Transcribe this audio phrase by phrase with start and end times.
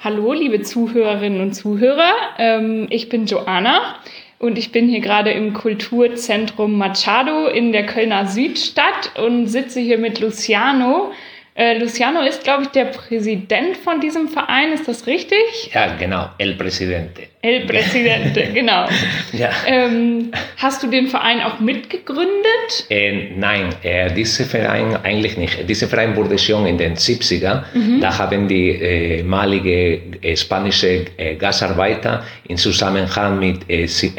[0.00, 2.12] Hallo, liebe Zuhörerinnen und Zuhörer.
[2.38, 3.96] Ähm, ich bin Joanna
[4.38, 9.98] und ich bin hier gerade im Kulturzentrum Machado in der Kölner Südstadt und sitze hier
[9.98, 11.10] mit Luciano.
[11.60, 14.72] Äh, Luciano ist, glaube ich, der Präsident von diesem Verein.
[14.72, 15.38] Ist das richtig?
[15.74, 16.28] Ja, genau.
[16.38, 17.22] El Presidente.
[17.42, 18.86] El Presidente, genau.
[19.32, 19.50] Ja.
[19.66, 22.86] Ähm, hast du den Verein auch mitgegründet?
[22.90, 25.68] Äh, nein, äh, dieser Verein eigentlich nicht.
[25.68, 27.62] Dieser Verein wurde schon in den 70er.
[28.00, 34.12] Da haben die äh, ehemalige äh, spanische äh, Gasarbeiter in Zusammenhang mit äh, Si-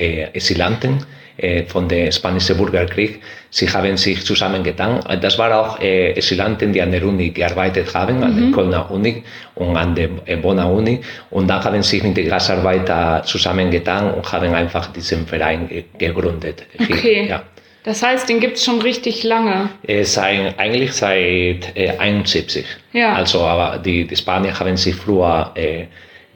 [1.41, 4.99] äh, von dem spanischen Bürgerkrieg, sie haben sich zusammengetan.
[5.21, 9.23] Das war auch äh, Exilanten, die an der Uni gearbeitet haben, an der Kölner Uni
[9.55, 10.99] und an der äh, Bonner Uni.
[11.29, 16.65] Und da haben sich mit den Gasarbeitern zusammengetan und haben einfach diesen Verein ge gegründet.
[16.79, 17.27] Okay.
[17.29, 17.43] Ja.
[17.83, 19.69] Das heißt, den gibt es schon richtig lange.
[19.87, 22.65] Äh, seit, eigentlich seit äh, 71.
[22.93, 23.13] Ja.
[23.13, 25.85] Also, aber die, die Spanier haben sich früher äh,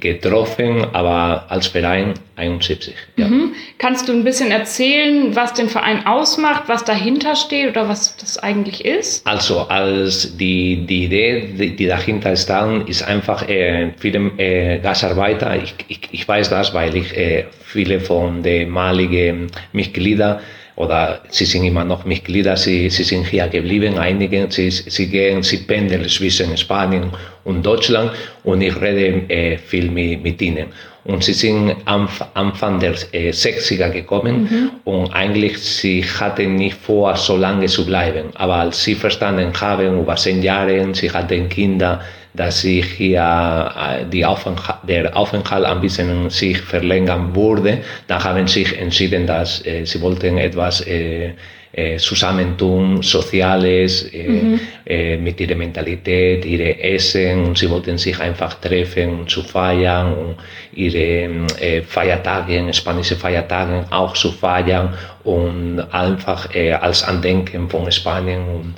[0.03, 2.93] getroffen, aber als Verein 71.
[3.15, 3.27] Ja.
[3.27, 3.53] Mhm.
[3.77, 8.37] Kannst du ein bisschen erzählen, was den Verein ausmacht, was dahinter steht oder was das
[8.37, 9.25] eigentlich ist?
[9.25, 15.55] Also, als die, die Idee, die, die dahinter stand, ist einfach äh, viele äh, Gasarbeiter.
[15.63, 20.39] Ich, ich, ich weiß das, weil ich äh, viele von den ehemaligen Mitgliedern
[20.75, 25.43] oder sie sind immer noch Mitglieder, sie, sie sind hier geblieben, einige, sie, sie gehen,
[25.43, 27.11] sie pendeln zwischen Spanien
[27.43, 28.11] und Deutschland
[28.43, 30.67] und ich rede äh, viel mit, mit ihnen.
[31.05, 37.15] Und sie sind am Anfang der äh, 60er gekommen und eigentlich sie hatten nicht vor,
[37.17, 38.29] so lange zu bleiben.
[38.35, 42.01] Aber als sie verstanden haben, über zehn Jahre, sie hatten Kinder,
[42.33, 48.47] dass sich hier äh, die Aufenthalt, der Aufenthalt ein bisschen sich verlängern würde, dann haben
[48.47, 51.33] sich entschieden, dass äh, sie wollten etwas äh,
[51.75, 58.53] äh, Zusammentun, Soziales, äh, äh, mit ihrer Mentalität, ihre Essen und sie wollten sich einfach
[58.55, 60.35] treffen und zu feiern und
[60.73, 68.41] ihre äh, Feiertage, spanische Feiertage auch zu feiern und einfach äh, als Andenken von Spanien.
[68.41, 68.75] Und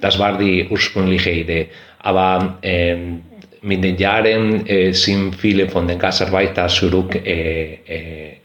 [0.00, 1.68] Das war die ursprüngliche Idee.
[2.08, 3.20] Aber ähm,
[3.60, 7.84] mit den Jahren äh, sind viele von den Gastarbeitern zurückgegangen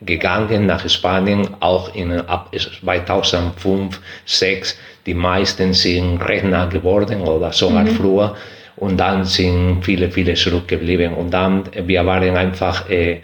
[0.01, 4.77] äh, äh, nach Spanien, auch in, ab 2005, 2006.
[5.05, 8.35] Die meisten sind Rentner geworden oder sogar früher.
[8.75, 11.13] Und dann sind viele, viele zurückgeblieben.
[11.13, 13.21] Und dann, äh, wir waren einfach, äh,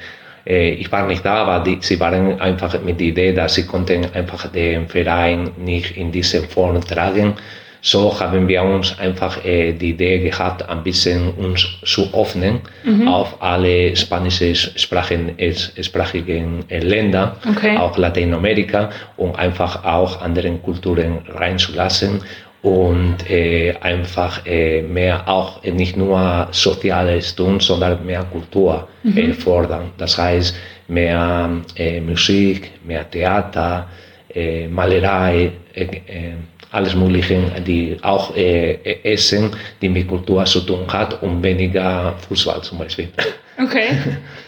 [0.47, 3.65] äh, ich war nicht da, aber die, sie waren einfach mit der Idee, dass sie
[3.65, 7.33] konnten einfach den Verein nicht in dieser Form tragen.
[7.81, 12.59] So haben wir uns einfach äh, die Idee gehabt, ein bisschen uns zu öffnen
[13.07, 17.77] auf alle spanischsprachigen äh, Länder, Okay.
[17.77, 22.21] auch Lateinamerika, um einfach auch anderen Kulturen reinzulassen
[22.61, 29.31] und äh, einfach äh, mehr auch äh, nicht nur Soziales tun, sondern mehr Kultur äh,
[29.31, 29.91] fordern.
[29.97, 30.53] Das heißt,
[30.89, 33.87] mehr äh, Musik, mehr Theater,
[34.33, 35.51] äh, Malerei,
[36.71, 42.61] alles Mögliche, die auch äh, Essen, die mit Kultur zu tun hat und weniger Fußball
[42.61, 43.09] zum Beispiel.
[43.61, 43.89] Okay.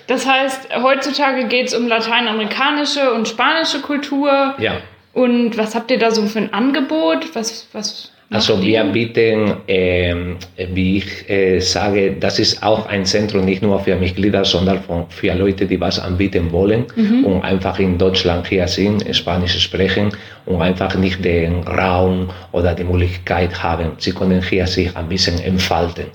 [0.08, 4.56] Das heißt, heutzutage geht es um lateinamerikanische und spanische Kultur.
[4.58, 4.78] Ja.
[5.12, 7.36] Und was habt ihr da so für ein Angebot?
[7.36, 10.38] Was, was Also wir bieten, ähm,
[10.74, 15.34] wie ich äh, sage, das ist auch ein Zentrum nicht nur für Mitglieder, sondern für
[15.34, 16.86] Leute, die was anbieten wollen
[17.26, 20.12] und einfach in Deutschland hier sind, Spanisch sprechen
[20.46, 23.92] und einfach nicht den Raum oder die Möglichkeit haben.
[23.98, 26.06] Sie können hier sich ein bisschen entfalten.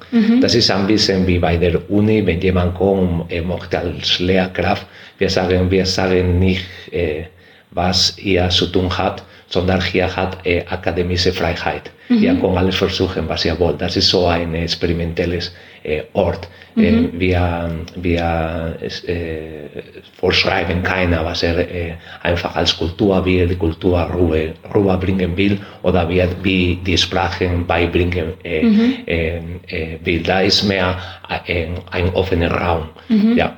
[0.40, 4.86] Das ist ein bisschen wie bei der Uni, wenn jemand kommt, er möchte als Lehrkraft,
[5.18, 7.24] wir sagen, wir sagen nicht, äh,
[7.72, 11.90] was ihr zu tun habt, sondern hier hat äh, akademische Freiheit.
[12.08, 13.80] Ihr könnt alles versuchen, was ihr wollt.
[13.80, 15.52] Das ist so ein experimentelles
[15.82, 16.48] äh, Ort.
[16.76, 19.82] Äh, wir wir äh,
[20.20, 24.38] vorschreiben keiner, was er äh, einfach als Kultur will, die Kultur rüber,
[24.74, 28.60] rüberbringen will oder wie, er- wie die Sprachen beibringen äh,
[29.06, 30.22] äh, äh, will.
[30.22, 30.98] Da ist mehr
[31.46, 32.88] äh, ein offener Raum.
[33.36, 33.56] Ja.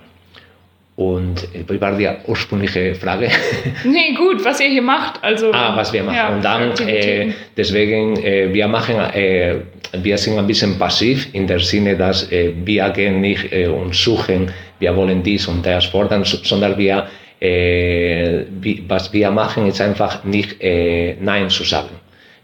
[0.98, 3.28] Und äh, wie war die ursprüngliche Frage?
[3.84, 5.22] Nee, gut, was ihr hier macht.
[5.22, 6.16] Also, Ah, was wir machen.
[6.16, 9.54] Ja, und dann, äh, deswegen, äh, wir machen, äh,
[10.02, 13.94] wir sind ein bisschen passiv in der Sinne, dass äh, wir gehen nicht äh, und
[13.94, 14.50] suchen,
[14.80, 17.06] wir wollen dies und das fordern, so- sondern wir,
[17.40, 21.90] äh, wie, was wir machen, ist einfach nicht äh, Nein zu sagen.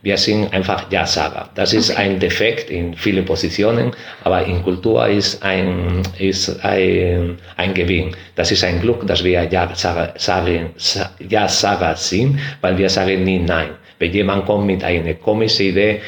[0.04, 1.48] Wir sind einfach Ja-Sager.
[1.54, 2.02] Das ist Okay.
[2.02, 3.92] ein Defekt in vielen Positionen,
[4.22, 8.14] aber in Kultur ist ein, ist ein, ein Gewinn.
[8.36, 10.70] Das ist ein Glück, dass wir Ja-Sager sagen,
[11.26, 13.70] Ja-Sager sind, weil wir sagen nie Nein.
[13.98, 16.00] wenn jemand kommt mit einer komischen Idee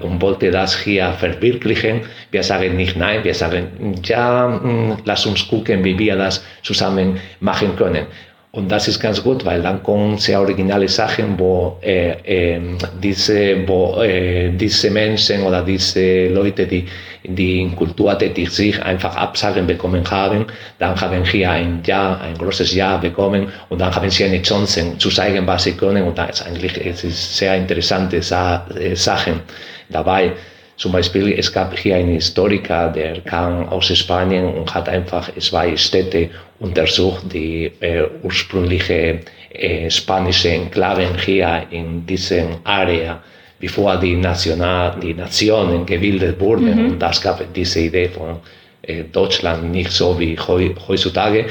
[0.00, 2.00] und wollte das hier verwirklichen,
[2.30, 3.66] wir sagen nicht nein, wir sagen,
[4.04, 8.06] ja, hm, lass uns gucken, wie wir das zusammen machen können.
[8.54, 12.12] Und das ist ganz gut, weil dann kommen sehr originale Sachen, wo, äh,
[12.54, 12.60] äh,
[13.02, 16.86] diese, wo äh, diese Menschen oder diese Leute, die,
[17.24, 20.46] die in Kultur tätig sind, einfach Absagen bekommen haben.
[20.78, 24.98] Dann haben hier ein Ja, ein großes Ja bekommen und dann haben sie eine Chance
[24.98, 26.04] zu zeigen, was sie können.
[26.04, 29.40] Und da ist eigentlich es ist sehr interessante Sa äh, Sachen
[29.88, 30.30] dabei.
[30.76, 35.76] Zum Beispiel, es gab hier einen Historiker, der kam aus Spanien und hat einfach zwei
[35.76, 39.20] Städte untersucht, die äh, ursprüngliche
[39.52, 43.22] äh, spanische Enklaven hier in diesem Area,
[43.60, 46.74] bevor die, National, die Nationen gebildet wurden.
[46.74, 46.90] Mhm.
[46.92, 48.40] Und das gab diese Idee von
[48.82, 51.46] äh, Deutschland nicht so wie heutzutage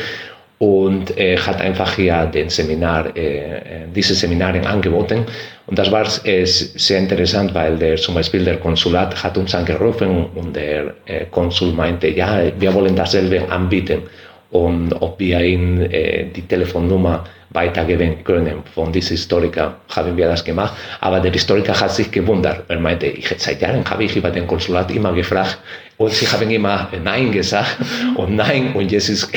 [0.64, 3.60] und äh, hat einfach hier den Seminar, äh, äh,
[3.94, 5.26] diese Seminare angeboten.
[5.68, 10.28] Und das war äh, sehr interessant, weil der, zum Beispiel der Konsulat hat uns angerufen
[10.36, 14.04] und der äh, Konsul meinte, ja, wir wollen dasselbe anbieten
[14.52, 20.46] und ob wir ihm äh, die Telefonnummer weitergeben können von diesem Historiker, haben wir das
[20.46, 20.76] gemacht.
[21.02, 22.64] Aber der Historiker hat sich gewundert.
[22.70, 25.60] Er meinte, ich, seit Jahren habe ich über den Konsulat immer gefragt
[25.98, 27.78] und sie haben immer Nein gesagt
[28.16, 28.74] und Nein.
[28.74, 29.30] Und jetzt ist,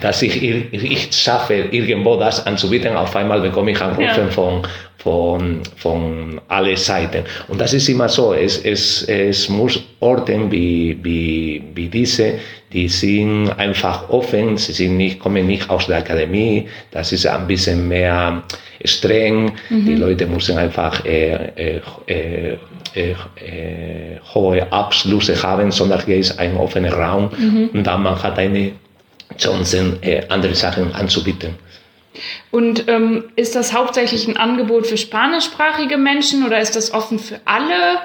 [0.00, 4.28] dass ich, ich schaffe, irgendwo das anzubieten, auf einmal bekomme ich Anrufe ja.
[4.28, 4.62] von,
[4.98, 7.24] von, von alle Seiten.
[7.48, 12.34] Und das ist immer so, es, es, es muss Orten wie, wie, wie diese,
[12.72, 17.46] die sind einfach offen, sie sind nicht, kommen nicht aus der Akademie, das ist ein
[17.46, 18.42] bisschen mehr
[18.84, 19.86] streng, mhm.
[19.86, 22.56] die Leute müssen einfach äh, äh, äh,
[22.94, 23.16] äh,
[24.34, 27.70] hohe Abschlüsse haben, sondern hier ist ein offener Raum mhm.
[27.72, 28.72] und dann man hat eine
[29.38, 31.54] Chance, äh, andere Sachen anzubieten.
[32.50, 37.40] Und ähm, ist das hauptsächlich ein Angebot für spanischsprachige Menschen oder ist das offen für
[37.44, 38.00] alle?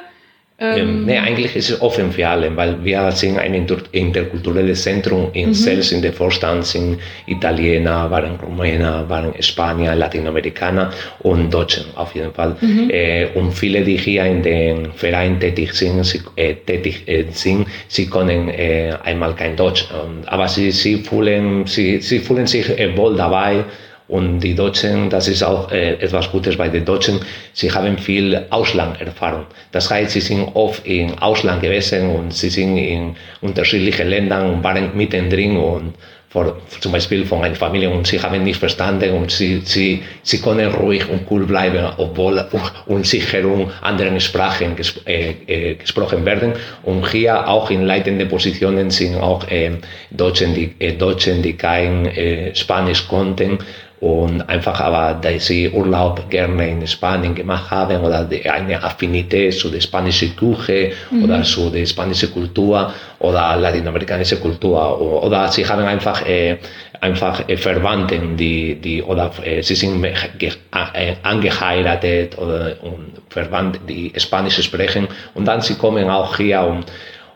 [0.57, 5.29] Ähm, ähm, nee, eigentlich ist es offen für alle, weil wir sind ein interkulturelles Zentrum.
[5.33, 5.53] In mhm.
[5.53, 12.33] Selbst in der Vorstand sind Italiener, waren Rumäner, waren Spanier, Latinamerikaner und Deutsche auf jeden
[12.33, 12.55] Fall.
[12.61, 12.89] Mhm.
[12.89, 17.67] Äh, und viele, die hier in den Verein tätig sind, sie, äh, tätig äh, sind,
[17.89, 19.89] sie können äh, einmal kein Deutsch.
[20.27, 23.65] aber sie, sie, fühlen, sie, sie fühlen sich äh, wohl dabei
[24.07, 27.19] und die Deutschen, das ist auch äh, etwas Gutes bei den Deutschen,
[27.53, 29.45] sie haben viel Auslanderfahrung.
[29.71, 34.63] Das heißt, sie sind oft im Ausland gewesen und sie sind in unterschiedlichen Ländern und
[34.63, 35.93] waren mittendrin und
[36.35, 40.41] vor, zum Beispiel von einer Familie und sie haben nicht verstanden und sie, sie, sie
[40.41, 42.45] können ruhig und cool bleiben, obwohl
[42.87, 46.51] um sich herum andere Sprachen ges, äh, äh, gesprochen werden.
[46.83, 49.71] Und hier auch in leitenden Positionen sind auch äh,
[50.11, 53.57] Deutschen, die, äh, Deutschen, die kein äh, Spanisch konnten
[54.01, 59.69] und einfach aber, da sie Urlaub gerne in Spanien gemacht haben oder eine Affinität zu
[59.69, 61.23] der spanischen Küche mhm.
[61.23, 66.57] oder zu der spanischen Kultur oder latinamerikanische Kultur oder sie haben einfach äh,
[66.99, 74.11] einfach äh, Verwandten, die, die oder äh, sie sind äh, angeheiratet oder und Verwandte, die
[74.17, 76.85] Spanisch sprechen und dann sie kommen auch hier und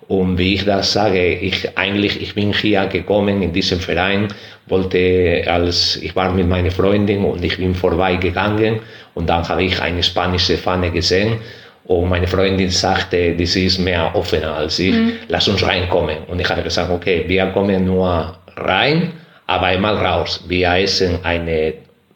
[0.10, 4.28] und wie ich das sage, ich eigentlich, ich bin hier gekommen in diesem Verein,
[4.66, 8.80] wollte als, ich war mit meiner Freundin und ich bin vorbeigegangen
[9.14, 11.38] und dann habe ich eine spanische Fahne gesehen
[11.86, 15.14] und meine Freundin sagte, das ist mehr offener als ich, mhm.
[15.28, 16.18] lass uns reinkommen.
[16.28, 19.12] Und ich habe gesagt, okay, wir kommen nur rein,
[19.46, 20.44] aber einmal raus.
[20.48, 21.74] Wir essen eine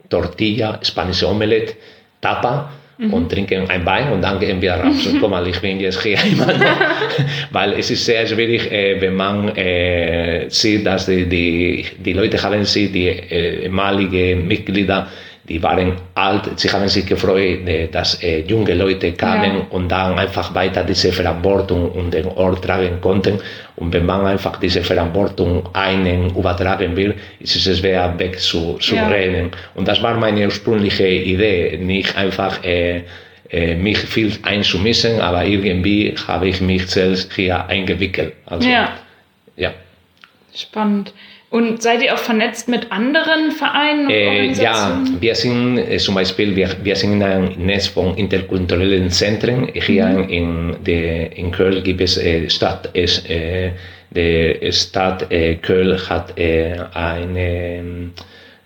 [0.10, 1.76] Tortilla, spanische Omelette,
[2.22, 2.72] Tapa,
[3.04, 3.14] mhm.
[3.14, 5.08] und trinken ein Wein und dann gehen wir raus.
[5.20, 6.80] Guck mal, ich bin jetzt hier immer noch,
[7.52, 12.42] weil es ist sehr schwierig, äh, wenn man äh, sieht, dass die, die, die Leute
[12.42, 15.08] haben sie, die äh, ehemaligen Mitglieder,
[15.48, 19.66] die waren alt, sie haben sich gefreut, äh, dass äh, junge Leute kamen ja.
[19.72, 23.40] und dann einfach weiter diese Verantwortung und den Ort tragen konnten.
[23.76, 28.96] Und wenn man einfach diese Verantwortung einen übertragen will, ist es schwer weg zu, zu
[28.96, 29.08] ja.
[29.08, 29.52] reden.
[29.76, 33.02] Und das war meine ursprüngliche Idee, nicht einfach äh,
[33.50, 38.34] äh, mich viel einzumissen, aber irgendwie habe ich mich selbst hier eingewickelt.
[38.46, 38.94] Also, ja.
[39.58, 39.74] ja.
[40.56, 41.14] Spannend.
[41.54, 44.10] Und seid ihr auch vernetzt mit anderen Vereinen?
[44.10, 49.12] Äh, ja, wir sind äh, zum Beispiel, wir, wir sind in einem Netz von interkulturellen
[49.12, 49.70] Zentren.
[49.72, 50.30] Hier mhm.
[50.30, 53.70] in, der, in Köln gibt es äh, Stadt, es, äh,
[54.10, 57.84] die Stadt äh, Köln hat äh, eine,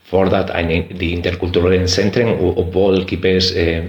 [0.05, 3.81] fordert eine, die interkulturellen Zentren, obwohl gibt es äh,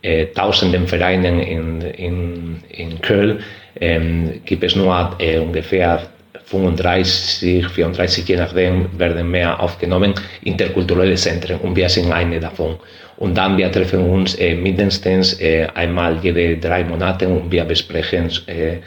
[0.00, 3.40] äh, tausenden Vereinen in, in, in Köln,
[3.78, 6.08] ähm, gibt es nur äh, ungefähr
[6.50, 12.76] 35, 34, je nachdem, werden mehr aufgenommen, interkulturelle Zentren und wir sind eine davon.
[13.18, 18.30] Und dann wir treffen uns äh, mindestens äh, einmal jede drei Monate und wir besprechen
[18.46, 18.78] äh,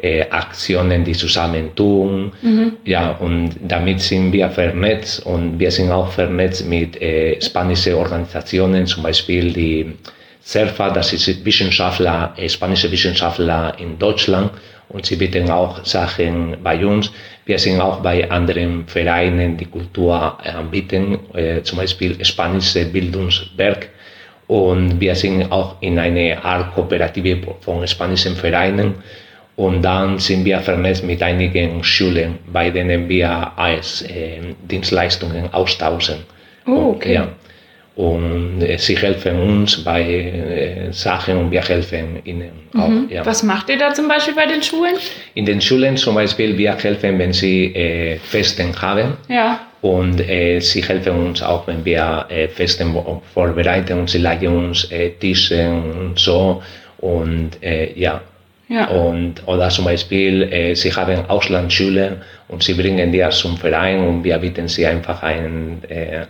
[0.00, 2.32] äh, Aktionen, die zusammen tun.
[2.42, 2.72] Mhm.
[2.84, 8.86] Ja, und damit sind wir vernetzt und wir sind auch vernetzt mit äh, spanischen Organisationen,
[8.86, 9.92] zum Beispiel die
[10.44, 14.50] CERFA, das ist Wissenschaftler, äh, spanische Wissenschaftler in Deutschland
[14.90, 17.10] und sie bieten auch Sachen bei uns.
[17.44, 23.90] Wir sind auch bei anderen Vereinen, die Kultur anbieten, äh, zum Beispiel Spanische Bildungswerk.
[24.46, 28.94] Und wir sind auch in einer Art Kooperative von spanischen Vereinen.
[29.56, 34.40] Und dann sind wir vernetzt mit einigen Schulen, bei denen wir als äh,
[34.70, 36.18] Dienstleistungen austauschen.
[36.66, 37.08] Oh, okay.
[37.08, 37.28] Und, ja,
[37.98, 42.86] und äh, sie helfen uns bei äh, Sachen und wir helfen ihnen auch.
[42.86, 43.08] Mhm.
[43.10, 43.26] Ja.
[43.26, 44.94] Was macht ihr da zum Beispiel bei den Schulen?
[45.34, 49.14] In den Schulen zum Beispiel, wir helfen, wenn sie äh, Festen haben.
[49.28, 49.66] Ja.
[49.82, 52.94] Und äh, sie helfen uns auch, wenn wir äh, Festen
[53.34, 56.62] vorbereiten und sie leihen uns äh, Tische und so.
[56.98, 58.20] Und äh, ja.
[58.68, 58.86] ja.
[58.90, 64.38] Und, oder zum Beispiel, sie haben Auslandsschüler und sie bringen die zum Verein und wir
[64.38, 65.82] bieten sie einfach einen,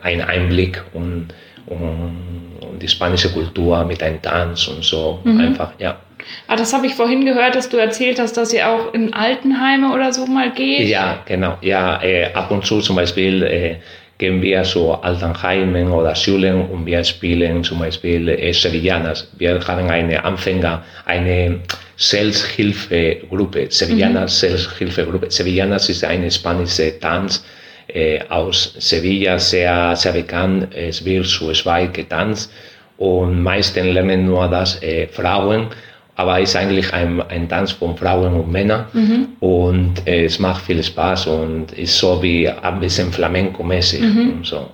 [0.03, 1.29] einen Einblick und
[1.69, 5.21] und die spanische Kultur mit einem Tanz und so.
[5.25, 5.41] Mhm.
[5.41, 5.99] Einfach, ja.
[6.47, 9.93] Ah, das habe ich vorhin gehört, dass du erzählt hast, dass ihr auch in Altenheime
[9.93, 10.89] oder so mal geht.
[10.89, 11.57] Ja, genau.
[11.61, 13.77] Ja, äh, ab und zu zum Beispiel äh,
[14.19, 19.29] gehen wir zu Altenheimen oder Schulen und wir spielen zum Beispiel äh, Sevillanas.
[19.39, 21.61] Wir haben eine Anfänger, eine
[21.97, 24.49] Selbsthilfegruppe, Sevillanas mhm.
[24.49, 25.31] Selbsthilfegruppe.
[25.31, 27.45] Sevillanas ist eine spanische Tanz
[27.89, 30.69] äh, aus Sevilla sehr, sehr bekannt.
[30.75, 32.53] Es wird zu zwei getanzt
[32.99, 35.69] und meistens lernen nur das äh, Frauen,
[36.17, 39.29] aber es ist eigentlich ein, ein Tanz von Frauen und Männern mhm.
[39.41, 44.33] und äh, es macht viel Spaß und ist so wie ein bisschen Flamenco-mäßig mhm.
[44.33, 44.69] und so.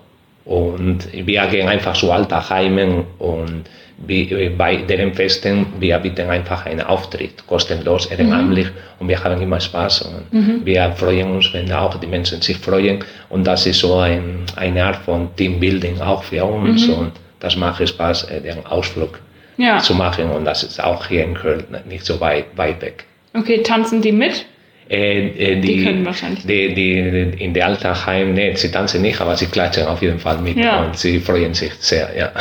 [0.46, 3.64] Und wir gehen einfach zu Alterheimen und
[3.96, 9.00] bei deren Festen, wir bieten einfach einen Auftritt, kostenlos, ehrenamtlich mhm.
[9.00, 10.60] und wir haben immer Spaß und mhm.
[10.64, 14.84] wir freuen uns, wenn auch die Menschen sich freuen und das ist so ein, eine
[14.84, 16.94] Art von Teambuilding auch für uns mhm.
[16.94, 19.20] und das macht Spaß, äh, den Ausflug
[19.56, 19.78] ja.
[19.78, 23.04] zu machen und das ist auch hier in Köln nicht so weit, weit weg.
[23.32, 24.44] Okay, tanzen die mit?
[24.90, 26.44] Äh, äh, die, die, können wahrscheinlich.
[26.46, 26.98] Die, die,
[27.42, 30.84] in der Alterheim, nee, sie tanzen nicht, aber sie klatschen auf jeden Fall mit ja.
[30.84, 32.32] und sie freuen sich sehr, ja.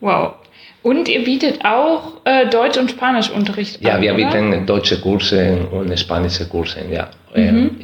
[0.00, 0.34] Wow.
[0.82, 4.30] Und ihr bietet auch äh, Deutsch- und Spanischunterricht an, Ja, wir oder?
[4.30, 7.80] bieten deutsche Kurse und spanische Kurse ja, mhm.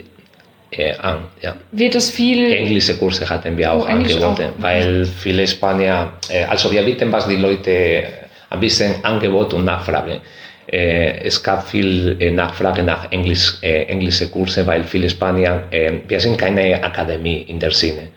[0.71, 1.19] äh, äh, an.
[1.41, 1.57] Ja.
[1.73, 2.53] Wird das viel...
[2.53, 4.63] Englische Kurse hatten wir auch oh, angeboten, auch.
[4.63, 6.13] weil viele Spanier...
[6.29, 8.05] Äh, also wir bieten, was die Leute
[8.51, 10.21] ein bisschen Angebot und Nachfrage.
[10.67, 15.65] Äh, es gab viel äh, Nachfrage nach Englisch, englische Kurse, weil viele Spanier...
[16.09, 18.09] wir sind keine Akademie in der Sinne.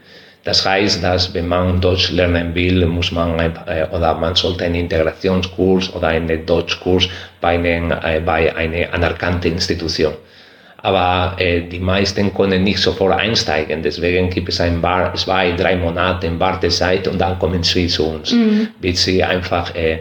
[0.47, 4.75] Das heißt, dass wenn man Deutsch lernen will, muss man äh, oder man sollte einen
[4.75, 7.09] Integrationskurs oder einen Deutschkurs
[7.41, 10.13] bei, einen, äh, bei einer anerkannten Institution.
[10.77, 13.83] Aber äh, die meisten können nicht sofort einsteigen.
[13.83, 18.31] Deswegen gibt es ein paar, zwei, drei Monate Wartezeit und dann kommen sie zu uns,
[18.31, 18.69] mhm.
[18.79, 19.97] bis sie einfach äh,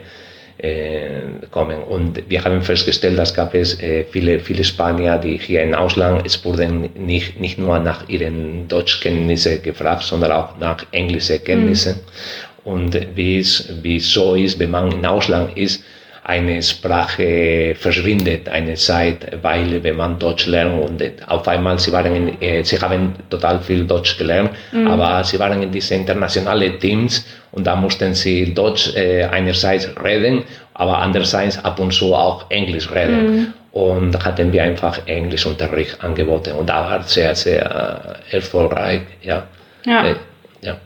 [1.51, 1.83] kommen.
[1.83, 6.27] Und wir haben festgestellt, dass gab es äh, viele, viele Spanier, die hier im Ausland,
[6.27, 11.97] es wurden nicht, nicht nur nach ihren Deutschkenntnissen gefragt, sondern auch nach englischen Kenntnissen.
[11.97, 12.73] Mhm.
[12.73, 15.85] Und wie es, wie es so ist, wenn man im Ausland ist,
[16.27, 22.17] eine Sprache verschwindet eine Zeit, weil wenn man Deutsch lernt und auf einmal sie waren
[22.17, 24.89] in, äh, sie haben total viel Deutsch gelernt, mhm.
[24.89, 30.43] aber sie waren in diese internationalen Teams und da mussten sie Deutsch äh, einerseits reden,
[30.75, 33.37] aber andererseits ab und zu auch Englisch reden.
[33.37, 33.53] Mhm.
[33.71, 39.45] Und da hatten wir einfach Englischunterricht angeboten und da war sehr, sehr äh, erfolgreich, ja.
[39.85, 40.07] Ja.
[40.07, 40.17] Äh,
[40.63, 40.77] ja.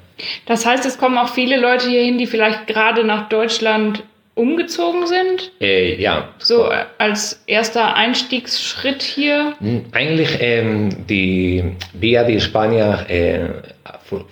[0.45, 4.03] Das heißt, es kommen auch viele Leute hierhin, die vielleicht gerade nach Deutschland
[4.41, 5.53] umgezogen sind?
[5.61, 6.29] Äh, ja.
[6.39, 9.53] So als erster Einstiegsschritt hier?
[9.61, 13.41] Hm, eigentlich, ähm, die, wir, die Spanier, äh,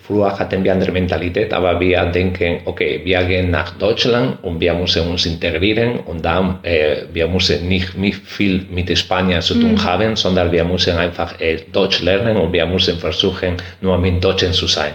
[0.05, 4.73] früher hatten wir andere Mentalität, aber wir denken, okay, wir gehen nach Deutschland und wir
[4.73, 7.93] müssen uns integrieren und dann, äh, wir müssen nicht,
[8.25, 9.83] viel mit Spaniern zu tun mhm.
[9.83, 14.53] haben, sondern wir müssen einfach äh, Deutsch lernen und wir müssen versuchen, nur mit Deutschen
[14.53, 14.93] zu sein.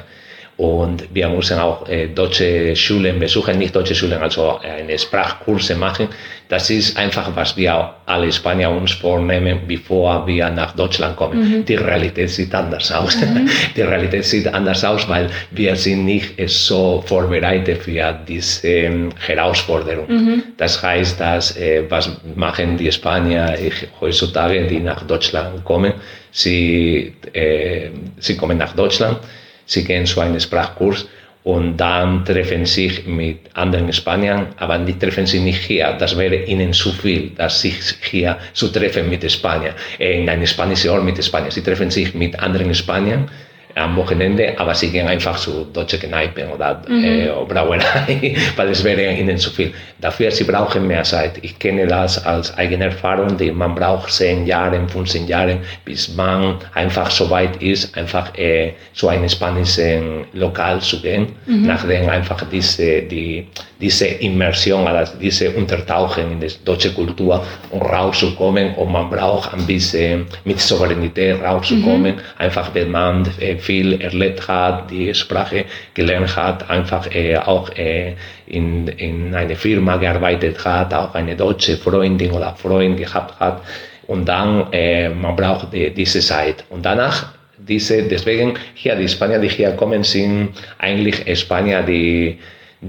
[0.57, 6.09] Und wir müssen auch äh, deutsche Schulen besuchen, nicht deutsche Schulen, also eine Sprachkurse machen.
[6.49, 11.41] Das ist einfach, was wir alle Spanier uns vornehmen, bevor wir nach Deutschland kommen.
[11.41, 11.65] Mhm.
[11.65, 13.17] Die Realität sieht anders aus.
[13.17, 13.49] Mhm.
[13.77, 20.07] Die Realität sieht anders aus, weil wir sind nicht so vorbereitet für diese ähm, Herausforderung.
[20.07, 20.43] Mhm.
[20.57, 23.59] Das heißt, dass, äh, was machen die Spanier
[24.01, 25.95] heutzutage, die nach Deutschland kommen?
[26.31, 29.19] Sie, äh, sie kommen nach Deutschland
[29.67, 31.07] sie gehen zu einem Sprachkurs
[31.45, 35.95] und dann treffen sich mit anderen Spaniern, aber die treffen sich nicht hier.
[35.99, 40.91] Das wäre ihnen zu viel, dass sich hier zu treffen mit Spaniern, in einem spanischen
[40.91, 41.51] Ort mit Spaniern.
[41.51, 43.29] Sie treffen sich mit anderen Spaniern
[43.75, 47.05] am Wochenende, aber sie gehen einfach zu deutschen Kneipen oder mhm.
[47.05, 49.73] äh, Brauerei, weil es wäre ihnen zu viel.
[50.01, 51.39] Dafür, sie brauchen mehr Zeit.
[51.43, 56.57] Ich kenne das als eigene Erfahrung, die man braucht zehn Jahre, 15 Jahre, bis man
[56.75, 61.67] einfach so weit ist, einfach äh, zu einem spanischen Lokal zu gehen, mhm.
[61.67, 63.49] nachdem einfach diese, die,
[63.81, 69.67] diese Immersion, also diese Untertauchen in die deutsche Kultur, um rauszukommen und man braucht ein
[69.67, 72.21] bisschen mit Souveränität rauszukommen, mhm.
[72.39, 78.15] einfach wenn man äh, viel erlebt hat, die Sprache gelernt hat, einfach äh, auch äh,
[78.47, 83.63] in, in einer Firma gearbeitet hat, auch eine deutsche Freundin oder Freund gehabt hat.
[84.07, 86.65] Und dann äh, man braucht die, diese Zeit.
[86.71, 92.39] Und danach diese deswegen hier die Spanier die hier kommen sind eigentlich Spanier die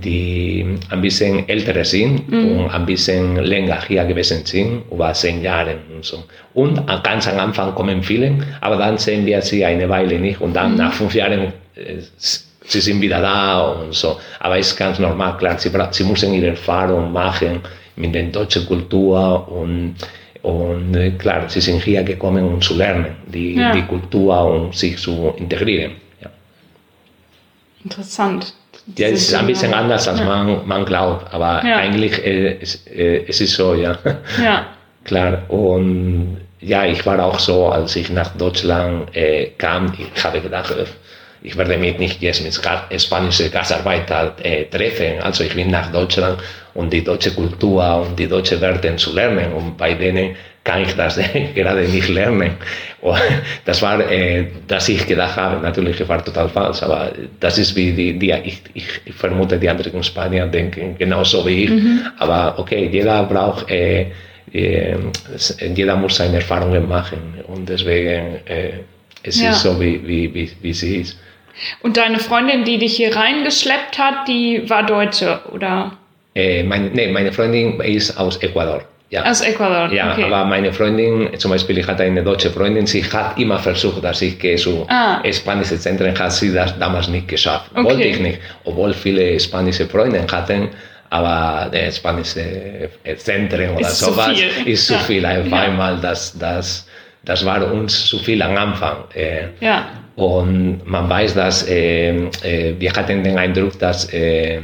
[0.04, 2.60] die ein bisschen älter sind mhm.
[2.60, 6.24] und ein bisschen länger hier gewesen sind, über zehn Jahre und so.
[6.54, 10.54] Und ganz am Anfang kommen viele, aber dann sehen wir sie eine Weile nicht und
[10.54, 10.78] dann mhm.
[10.78, 12.02] nach fünf Jahren äh,
[12.68, 14.20] sie sind wieder da und so.
[14.40, 17.62] Aber es ist ganz normal, klar, sie, sie müssen ihre Erfahrung machen
[17.96, 19.96] mit der deutschen Kultur und
[20.42, 23.72] und äh, klar, sie sind hier gekommen, um zu lernen, die, ja.
[23.72, 25.94] die Kultur, um sich zu integrieren.
[26.22, 26.30] Ja.
[27.84, 28.54] Interessant.
[28.98, 30.25] Ja, es ist ein bisschen anders, als ja.
[30.25, 31.77] man, man glaubt, aber ja.
[31.77, 33.98] eigentlich äh, es, äh, es ist so, ja.
[34.42, 34.68] Ja.
[35.04, 40.42] Klar, und ja, ich war auch so, als ich nach Deutschland äh, kam, ich habe
[40.42, 40.86] gedacht, äh,
[41.46, 45.22] ich werde mich nicht jetzt mit spanischen Gastarbeitern äh, treffen.
[45.22, 46.39] Also ich bin nach Deutschland,
[46.74, 49.54] um die deutsche Kultur und die deutsche Werte zu lernen.
[49.54, 51.17] Und bei denen kann ich das
[51.55, 52.51] gerade nicht lernen.
[53.00, 53.17] Und
[53.63, 57.93] das war, äh, dass ich gedacht habe, natürlich war total falsch, aber das ist wie
[57.93, 61.69] die, die ich, ich vermute, die anderen Spanier denken genauso wie ich.
[61.69, 62.01] Mhm.
[62.17, 64.07] Aber okay, jeder braucht, äh,
[64.51, 68.39] jeder muss seine Erfahrungen machen und deswegen
[69.25, 69.51] es ja.
[69.51, 71.17] ist so, wie, wie, wie, wie sie ist.
[71.81, 75.98] Und deine Freundin, die dich hier reingeschleppt hat, die war Deutsche, oder?
[76.35, 78.83] Äh, mein, nee, meine Freundin ist aus Ecuador.
[79.09, 79.24] Ja.
[79.24, 79.94] Aus Ecuador.
[79.94, 80.24] Ja, okay.
[80.24, 84.22] aber meine Freundin, zum Beispiel, ich hatte eine deutsche Freundin, sie hat immer versucht, dass
[84.22, 85.22] ich gehe zu ah.
[85.31, 87.70] spanische Zentren, hat sie das damals nicht geschafft.
[87.74, 87.83] Okay.
[87.83, 90.70] Wollte ich nicht, obwohl viele spanische Freunde hatten,
[91.11, 95.00] aber der spanische Zentren oder ist sowas so ist zu ja.
[95.00, 95.25] viel.
[95.25, 95.59] Auf ja.
[95.59, 96.87] einmal, das, das,
[97.24, 98.98] das war uns zu viel am Anfang.
[99.13, 99.87] Äh, ja.
[100.15, 104.61] Und man weiß, dass äh, wir hatten den Eindruck, dass äh,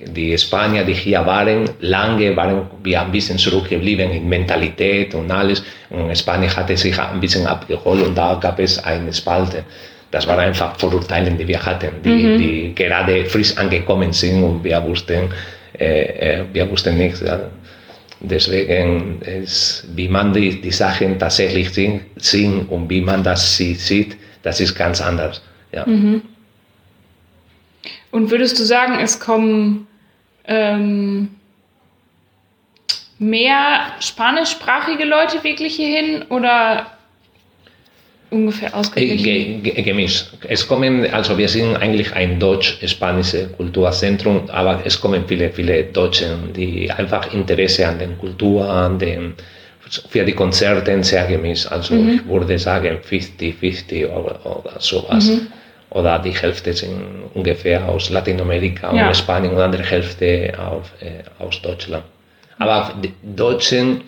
[0.00, 5.62] die Spanier, die hier waren, lange waren wir ein bisschen zurückgeblieben in Mentalität und alles.
[5.90, 9.64] Und Spanien hatte sich ein bisschen abgeholt und da gab es eine Spalte.
[10.10, 12.38] Das waren einfach Vorurteile, die wir hatten, die, mhm.
[12.38, 15.30] die gerade frisch angekommen sind und wir wussten,
[15.78, 17.22] äh, äh wir wussten nichts.
[18.20, 24.60] Deswegen ist, wie man die, die Sachen tatsächlich sieht und wie man das sieht, das
[24.60, 25.42] ist ganz anders.
[25.72, 25.84] Ja.
[25.84, 26.22] Mhm.
[28.14, 29.88] Und würdest du sagen, es kommen
[30.46, 31.30] ähm,
[33.18, 36.92] mehr spanischsprachige Leute wirklich hierhin oder
[38.30, 39.64] ungefähr ausgeglichen?
[39.64, 40.28] Ge, gemischt.
[40.46, 46.38] Es kommen, also wir sind eigentlich ein deutsch-spanisches Kulturzentrum, aber es kommen viele, viele Deutsche,
[46.54, 49.34] die einfach Interesse an der Kultur, an den,
[50.08, 51.66] für die Konzerte sehr gemischt.
[51.66, 52.10] Also mhm.
[52.14, 55.30] ich würde sagen 50-50 oder, oder sowas.
[55.30, 55.48] Mhm
[55.90, 57.02] oder die Hälfte sind
[57.34, 59.14] ungefähr aus Lateinamerika und ja.
[59.14, 62.04] Spanien und andere Hälfte auf, äh, aus Deutschland.
[62.58, 64.02] Aber die Deutschen,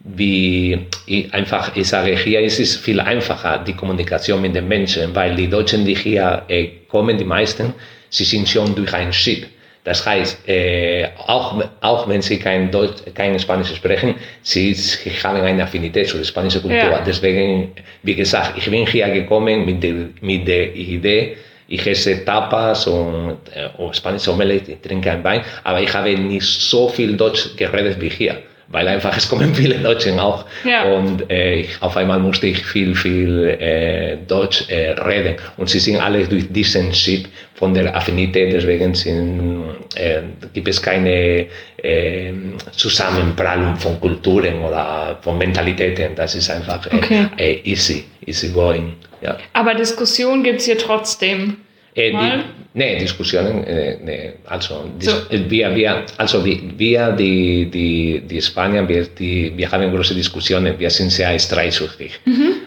[0.00, 5.14] wie ich einfach, ich sage, hier ist es viel einfacher, die Kommunikation mit den Menschen,
[5.14, 7.74] weil die Deutschen, die hier äh, kommen, die meisten,
[8.08, 9.46] sie sind schon durch ein Schiff.
[9.84, 15.40] Das heißt, äh, auch, auch wenn sie kein, Deutsch, kein Spanisch sprechen, sie, sie haben
[15.40, 16.76] eine Affinität zur spanischen Kultur.
[16.76, 17.02] Ja.
[17.06, 21.36] Deswegen, wie gesagt, ich bin hier gekommen mit der, mit der Idee,
[21.68, 26.10] ich esse Tapas und, äh, und Spanisch Omelette, ich trinke ein Wein, aber ich habe
[26.16, 28.36] nicht so viel Deutsch geredet wie hier
[28.70, 30.84] weil einfach es kommen viele Deutsche auch Ja.
[30.92, 35.78] und äh, ich, auf einmal musste ich viel, viel äh, Deutsch äh, reden und sie
[35.78, 39.64] sind alle durch diesen Chip von der Affinität, deswegen sind,
[39.96, 40.20] äh,
[40.52, 41.46] gibt es keine
[41.82, 42.32] äh,
[42.72, 47.26] Zusammenprallung von Kulturen oder von Mentalitäten, das ist einfach äh, Okay.
[47.36, 48.92] äh, easy, easy going.
[49.22, 49.36] Ja.
[49.52, 51.56] Aber Diskussion gibt es hier trotzdem.
[51.98, 52.38] Äh, Mal?
[52.38, 55.12] die, nee, Diskussionen, äh, nee, also, So.
[55.30, 60.78] wir, wir, also wir, wir die, die, die Spanier, wir, die, wir haben große Diskussionen,
[60.78, 62.20] wir sind sehr streitsüchtig.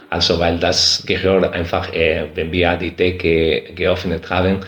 [0.10, 4.60] Also, weil das gehört einfach, äh, wenn wir die Decke geöffnet haben,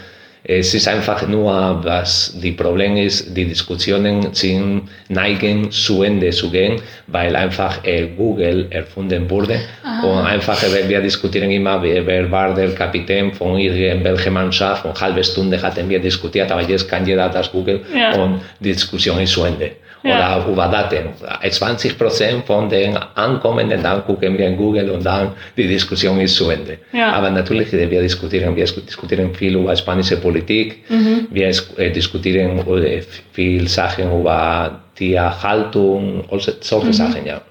[0.46, 6.52] es ist einfach nur, was die Problem ist, die Diskussionen sind, neigen zu Ende zu
[6.52, 7.80] gehen, weil einfach
[8.18, 9.62] Google erfunden wurde.
[10.04, 15.24] Und einfach, wir diskutieren immer, wer, wer war der Kapitän von irgendwelcher Mannschaft, und halbe
[15.24, 18.22] Stunde hatten wir diskutiert, aber jetzt kann jeder das Google Ja.
[18.22, 19.72] und die Diskussion ist zu Ende.
[20.04, 20.38] Ja.
[20.38, 21.10] Oder über Daten.
[21.50, 26.36] 20 Prozent von den Ankommenden, dann gucken wir in Google und dann die Diskussion ist
[26.36, 26.80] zu Ende.
[26.92, 27.14] Ja.
[27.14, 30.84] Aber natürlich, äh, wir diskutieren, wir diskutieren viel über spanische Politik,
[31.30, 37.42] wir äh, diskutieren äh, viel Sachen über Tierhaltung, solche, solche Sachen, ja.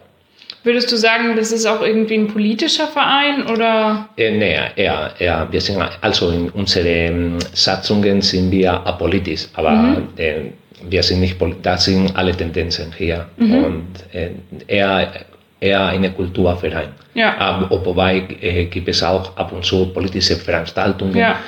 [0.65, 4.09] Würdest du sagen, das ist auch irgendwie ein politischer Verein oder?
[4.17, 10.53] Äh, nee, ja, ja, wir sind, also in unseren Satzungen sind wir apolitisch, aber äh,
[10.89, 14.31] wir sind nicht, das sind alle Tendenzen hier und äh,
[14.67, 15.13] eher,
[15.61, 16.89] eher eine Kulturverein.
[17.15, 17.37] Ja.
[17.39, 21.17] Aber, wobei äh, gibt es auch ab und zu politische Veranstaltungen.
[21.17, 21.39] Ja.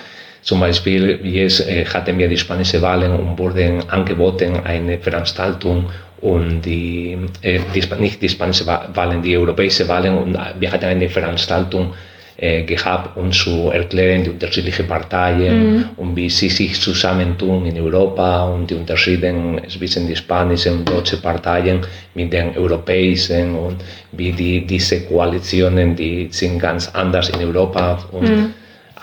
[0.42, 5.86] Zum Beispiel jetzt äh, hatten wir die spanische Wahlen und wurden angeboten eine Veranstaltung
[6.20, 10.70] und die, äh, die nicht die spanische Wa- Wahlen, die europäische Wahlen und äh, wir
[10.70, 11.94] hatten eine Veranstaltung
[12.36, 18.44] äh, gehabt, um zu erklären die unterschiedlichen Parteien und wie sie sich zusammentun in Europa
[18.44, 19.32] und die Unterschiede
[19.68, 21.80] zwischen die spanischen und deutschen Parteien
[22.14, 23.76] mit den europäischen und
[24.12, 28.54] wie die, diese Koalitionen, die sind ganz anders in Europa und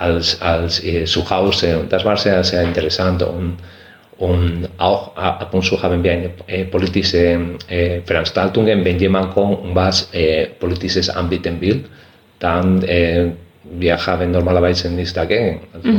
[0.02, 1.80] als, als äh, zu Hause.
[1.80, 3.22] Und das war sehr, sehr interessant.
[3.24, 3.58] Und,
[4.18, 9.60] und auch ab und zu haben wir eine äh, politische äh, Veranstaltungen, wenn jemand kommt
[9.62, 11.86] und was äh, Politisches anbieten will,
[12.42, 13.32] dann äh,
[13.64, 15.62] wir haben normalerweise nichts dagegen.
[15.74, 15.90] Also,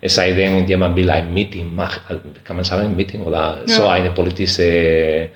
[0.00, 3.86] Es sei denn, jemand will ein Meeting machen, kann man sagen, ein Meeting oder so
[3.86, 5.30] eine politische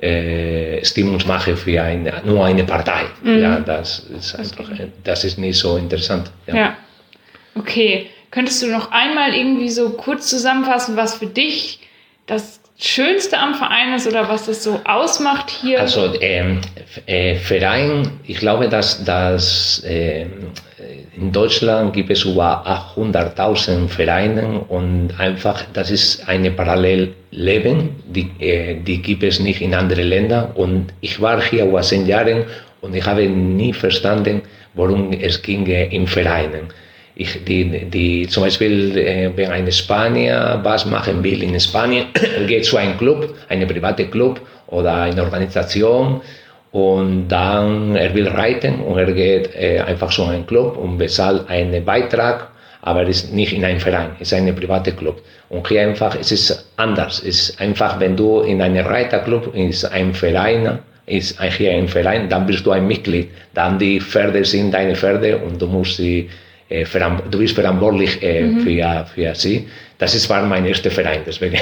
[0.00, 3.02] äh, Stimmungsmache für eine, nur eine Partei.
[3.22, 4.70] Ja, das ist einfach,
[5.02, 6.30] das ist nicht so interessant.
[6.46, 6.76] Ja.
[7.54, 8.06] Okay.
[8.30, 11.80] Könntest du noch einmal irgendwie so kurz zusammenfassen, was für dich
[12.26, 15.80] das Schönste am Verein ist oder was das so ausmacht hier?
[15.80, 16.60] Also ähm,
[17.06, 20.50] äh, Verein, ich glaube, dass, dass ähm,
[21.16, 28.80] in Deutschland gibt es über 800.000 Vereine und einfach, das ist eine Parallelleben, die, äh,
[28.80, 30.50] die gibt es nicht in anderen Ländern.
[30.54, 32.46] Und ich war hier über zehn Jahre
[32.80, 34.42] und ich habe nie verstanden,
[34.74, 36.68] worum es ging äh, in Vereinen.
[37.16, 42.06] Ich, die, die, zum Beispiel, äh, wenn ein Spanier was machen will in Spanien,
[42.48, 46.20] geht zu einem Club, einem privaten Club oder eine Organisation
[46.72, 51.48] und dann er will reiten und er geht äh, einfach zu einem Club und bezahlt
[51.48, 52.48] einen Beitrag,
[52.82, 55.22] aber er ist nicht in einem Verein, ist ein privater Club.
[55.50, 57.20] Und hier einfach, es ist anders.
[57.20, 61.86] Es ist einfach, wenn du in einem Reiterclub, ist ein Verein, ist ein- hier ein
[61.86, 63.28] Verein, dann bist du ein Mitglied.
[63.54, 66.28] Dann die Pferde sind deine Pferde und du musst sie
[66.68, 66.84] äh,
[67.30, 69.66] du bist verantwortlich äh, für, für sie.
[69.98, 71.56] Das ist, war mein erster Verein, deswegen.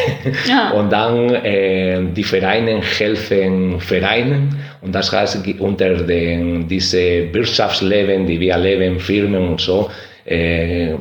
[0.49, 0.71] Ja.
[0.79, 8.41] Und dann äh, die Vereine helfen Vereinen und das heißt unter den, diese Wirtschaftsleben, die
[8.41, 9.91] wir leben, Firmen und so,
[10.25, 10.95] äh,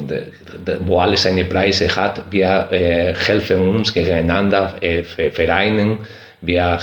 [0.85, 2.67] wo alles seine Preise hat, wir
[3.25, 5.97] helfen uns gegeneinander, Ve- Vereinen,
[6.41, 6.79] wir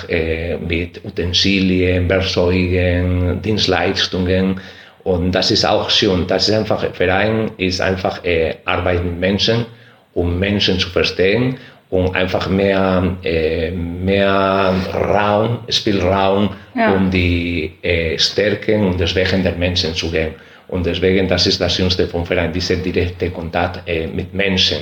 [0.67, 4.61] mit Utensilien, Werkzeugen, Dienstleistungen,
[5.05, 6.27] und das ist auch schön.
[6.27, 9.67] Das ist einfach, Verein ist einfach äh, Arbeit mit Menschen,
[10.15, 11.57] um Menschen zu verstehen
[11.91, 16.93] und einfach mehr, äh, mehr Raum, Spielraum, Ja.
[16.93, 20.35] um die äh, Stärken und die Schwächen der Menschen zu gehen.
[20.69, 24.81] Und deswegen, das ist das Schönste vom Verein, dieser direkte Kontakt äh, mit Menschen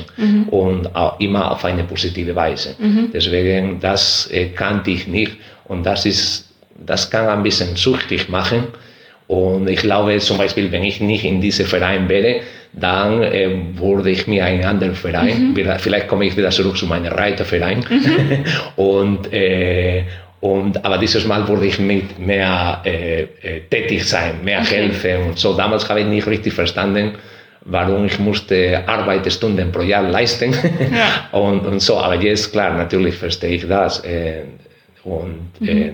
[0.51, 2.75] und auch immer auf eine positive Weise.
[3.15, 5.37] Deswegen, das äh, kannte ich nicht
[5.69, 6.49] und das ist,
[6.85, 8.65] das kann ein bisschen süchtig machen.
[9.29, 14.11] Und ich glaube zum Beispiel, wenn ich nicht in diesem Verein wäre, dann äh, würde
[14.11, 17.85] ich mir einen anderen Verein, wieder, vielleicht komme ich wieder zurück zu meinem Reiterverein.
[18.77, 20.05] und, äh,
[20.41, 25.39] und, aber dieses Mal würde ich mit mehr äh, äh, tätig sein, mehr helfen und
[25.39, 25.55] so.
[25.55, 27.13] Damals habe ich nicht richtig verstanden,
[27.63, 31.29] warum ich musste Arbeitsstunden pro Jahr leisten Ja.
[31.39, 31.99] und, und so.
[31.99, 34.05] Aber jetzt, klar, natürlich verstehe ich das.
[34.05, 34.43] Äh,
[35.03, 35.93] und äh,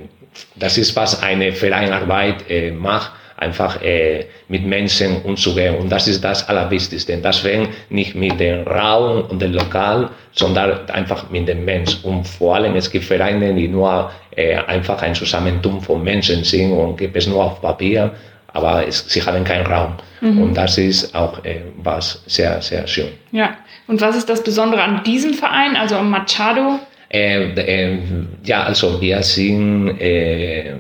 [0.57, 3.13] das ist, was eine Vereinarbeit macht,
[3.43, 5.77] einfach äh, mit Menschen umzugehen.
[5.77, 7.17] Und das ist das Allerwichtigste.
[7.19, 11.99] Das fängt nicht mit dem Raum und dem Lokal, sondern einfach mit dem Mensch.
[12.05, 16.73] Und vor allem, es gibt Vereine, die nur äh, einfach ein Zusammentum von Menschen sind
[16.73, 18.13] und gibt es nur auf Papier,
[18.55, 19.95] aber es, sie haben keinen Raum.
[20.21, 20.43] Mhm.
[20.43, 23.09] Und das ist auch äh, was sehr, sehr schön.
[23.33, 23.57] Ja,
[23.89, 26.79] und was ist das Besondere an diesem Verein, also am Machado?
[27.13, 27.99] Äh, äh,
[28.45, 30.75] ja, also wir sind, äh,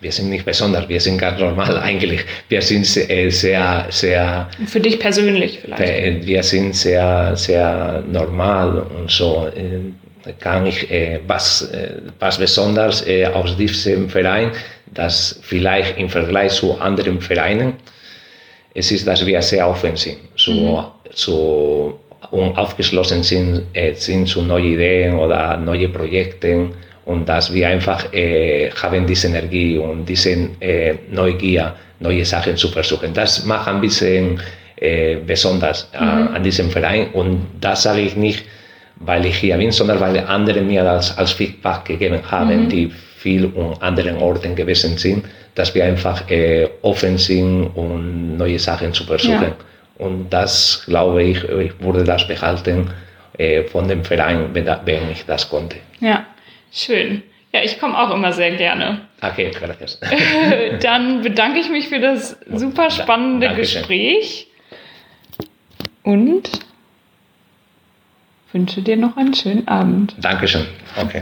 [0.00, 2.24] wir sind nicht besonders, wir sind ganz normal eigentlich.
[2.48, 6.26] Wir sind sehr, sehr, sehr Für dich persönlich vielleicht?
[6.26, 9.48] Wir sind sehr, sehr normal und so.
[10.38, 10.86] Kann ich
[11.26, 11.70] was,
[12.18, 14.52] was Besonderes aus diesem Verein,
[14.92, 17.74] das vielleicht im Vergleich zu anderen Vereinen,
[18.74, 20.18] es ist, dass wir sehr offen sind.
[20.36, 20.84] So, mhm.
[21.12, 26.72] so und aufgeschlossen sind, äh, sind zu neuen Ideen oder neuen Projekten
[27.04, 32.68] und dass wir einfach äh, haben diese Energie und diese äh, Neugier, neue Sachen zu
[32.68, 33.12] versuchen.
[33.12, 34.40] Das macht ein bisschen
[34.76, 36.34] äh, besonders äh, mhm.
[36.34, 38.44] an diesem Verein und das sage ich nicht,
[38.96, 42.68] weil ich hier bin, sondern weil andere mir das als Feedback gegeben haben, mhm.
[42.68, 48.58] die viel an anderen Orten gewesen sind, dass wir einfach äh, offen sind, um neue
[48.58, 49.42] Sachen zu versuchen.
[49.42, 49.56] Ja.
[49.98, 52.88] Und das, glaube ich, ich würde das behalten
[53.36, 55.76] äh, von dem Verein, wenn, wenn ich das konnte.
[56.00, 56.24] Ja,
[56.72, 57.22] schön.
[57.52, 59.08] Ja, ich komme auch immer sehr gerne.
[59.20, 59.98] Okay, gracias.
[60.82, 64.46] Dann bedanke ich mich für das super spannende da, Gespräch
[66.04, 66.48] und
[68.52, 70.14] wünsche dir noch einen schönen Abend.
[70.18, 70.66] Dankeschön.
[70.96, 71.18] Okay.